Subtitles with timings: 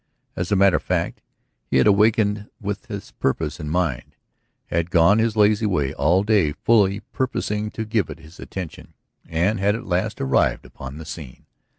[0.35, 1.21] As a matter of fact
[1.67, 4.15] he had awakened with this purpose in mind,
[4.65, 8.95] had gone his lazy way all day fully purposing to give it his attention,
[9.29, 11.45] and had at last arrived upon the scene.